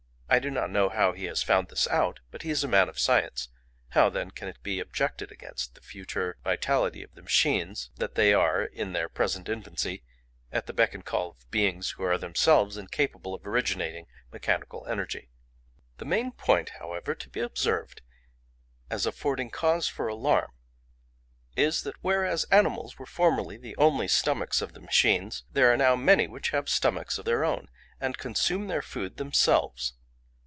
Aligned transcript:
I 0.33 0.39
do 0.39 0.49
not 0.49 0.69
know 0.71 0.87
how 0.87 1.11
he 1.11 1.25
has 1.25 1.43
found 1.43 1.67
this 1.67 1.89
out, 1.89 2.21
but 2.31 2.43
he 2.43 2.51
is 2.51 2.63
a 2.63 2.67
man 2.69 2.87
of 2.87 2.97
science—how 2.97 4.09
then 4.11 4.31
can 4.31 4.47
it 4.47 4.63
be 4.63 4.79
objected 4.79 5.29
against 5.29 5.75
the 5.75 5.81
future 5.81 6.37
vitality 6.41 7.03
of 7.03 7.13
the 7.15 7.21
machines 7.21 7.89
that 7.97 8.15
they 8.15 8.33
are, 8.33 8.63
in 8.63 8.93
their 8.93 9.09
present 9.09 9.49
infancy, 9.49 10.03
at 10.49 10.67
the 10.67 10.73
beck 10.73 10.93
and 10.93 11.03
call 11.03 11.31
of 11.31 11.51
beings 11.51 11.89
who 11.89 12.03
are 12.03 12.17
themselves 12.17 12.77
incapable 12.77 13.33
of 13.35 13.45
originating 13.45 14.05
mechanical 14.31 14.85
energy? 14.87 15.27
"The 15.97 16.05
main 16.05 16.31
point, 16.31 16.69
however, 16.79 17.13
to 17.13 17.29
be 17.29 17.41
observed 17.41 18.01
as 18.89 19.05
affording 19.05 19.49
cause 19.49 19.89
for 19.89 20.07
alarm 20.07 20.53
is, 21.57 21.81
that 21.81 22.01
whereas 22.01 22.45
animals 22.45 22.97
were 22.97 23.05
formerly 23.05 23.57
the 23.57 23.75
only 23.75 24.07
stomachs 24.07 24.61
of 24.61 24.71
the 24.71 24.79
machines, 24.79 25.43
there 25.51 25.73
are 25.73 25.77
now 25.77 25.97
many 25.97 26.25
which 26.29 26.51
have 26.51 26.69
stomachs 26.69 27.17
of 27.17 27.25
their 27.25 27.43
own, 27.43 27.67
and 27.99 28.17
consume 28.17 28.67
their 28.67 28.81
food 28.81 29.17
themselves. 29.17 29.95